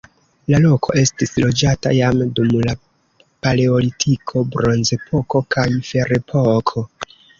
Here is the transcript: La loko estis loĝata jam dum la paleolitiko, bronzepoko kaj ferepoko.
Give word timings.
La 0.51 0.59
loko 0.61 0.93
estis 1.01 1.33
loĝata 1.43 1.91
jam 1.97 2.23
dum 2.39 2.55
la 2.69 2.73
paleolitiko, 3.47 4.43
bronzepoko 4.57 5.43
kaj 5.57 5.67
ferepoko. 5.91 6.89